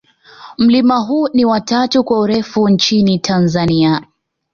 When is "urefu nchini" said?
2.19-3.19